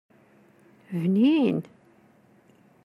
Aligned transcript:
Bnin. 1.01 1.57